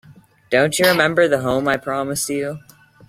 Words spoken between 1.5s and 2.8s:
I promised you?